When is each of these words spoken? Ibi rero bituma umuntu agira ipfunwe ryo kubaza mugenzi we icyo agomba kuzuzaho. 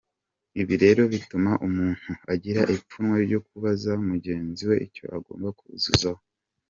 Ibi 0.61 0.75
rero 0.83 1.01
bituma 1.13 1.51
umuntu 1.67 2.11
agira 2.33 2.61
ipfunwe 2.75 3.15
ryo 3.27 3.39
kubaza 3.47 3.91
mugenzi 4.07 4.61
we 4.69 4.75
icyo 4.87 5.05
agomba 5.17 5.47
kuzuzaho. 5.59 6.23